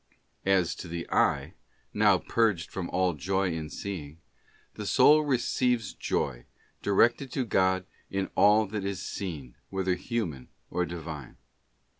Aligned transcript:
As 0.47 0.73
to 0.77 0.87
the 0.87 1.07
eye, 1.11 1.53
now 1.93 2.17
purged 2.17 2.71
from 2.71 2.89
all 2.89 3.13
joy 3.13 3.51
in 3.53 3.69
seeing, 3.69 4.17
the 4.73 4.87
soul 4.87 5.23
receives 5.23 5.93
joy, 5.93 6.45
directed 6.81 7.31
to 7.33 7.45
God, 7.45 7.85
in 8.09 8.31
all 8.33 8.65
that 8.65 8.83
is' 8.83 8.99
seen, 9.05 9.53
whether 9.69 9.93
human 9.93 10.47
or 10.71 10.87
Divine. 10.87 11.37